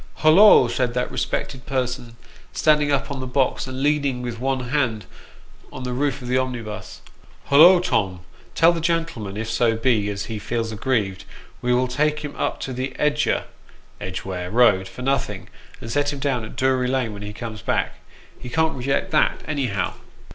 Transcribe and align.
"Hollo!" 0.23 0.67
said 0.67 0.95
that 0.95 1.11
respectable 1.11 1.63
person, 1.67 2.15
standing 2.53 2.91
up 2.91 3.11
on 3.11 3.19
the 3.19 3.27
box, 3.27 3.67
and 3.67 3.83
leaning 3.83 4.23
with 4.23 4.39
one 4.39 4.69
hand 4.71 5.05
on 5.71 5.83
the 5.83 5.93
roof 5.93 6.23
of 6.23 6.27
the 6.27 6.39
omnibus." 6.39 7.01
Hollo, 7.49 7.79
Tom! 7.79 8.21
tell 8.55 8.71
the 8.73 8.81
gentleman 8.81 9.37
if 9.37 9.47
so 9.47 9.75
be 9.77 10.09
as 10.09 10.25
he 10.25 10.39
feels 10.39 10.71
aggrieved, 10.71 11.23
wo 11.61 11.75
will 11.75 11.87
take 11.87 12.21
him 12.21 12.35
up 12.35 12.59
to 12.61 12.73
the 12.73 12.95
Edge 12.97 13.27
er 13.27 13.43
(Edgware) 13.99 14.49
Road 14.49 14.87
for 14.87 15.03
nothing, 15.03 15.49
and 15.79 15.91
set 15.91 16.11
him 16.11 16.17
down 16.17 16.43
at 16.43 16.55
Doory 16.55 16.89
Lane 16.89 17.13
when 17.13 17.21
we 17.21 17.31
comes 17.31 17.61
back. 17.61 17.97
He 18.39 18.49
can't 18.49 18.73
reject 18.75 19.11
that, 19.11 19.41
anyhow." 19.47 19.93